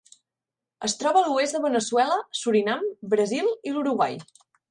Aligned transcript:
Es 0.87 0.95
troba 1.01 1.21
a 1.21 1.27
l'oest 1.33 1.57
de 1.57 1.61
Veneçuela, 1.65 2.17
Surinam, 2.41 2.89
Brasil 3.13 3.53
i 3.71 3.77
l'Uruguai. 3.77 4.19